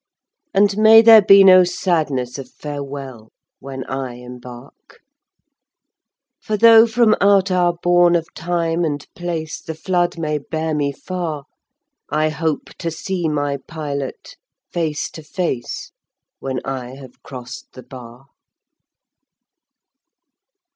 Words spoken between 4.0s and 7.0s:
embark; For tho'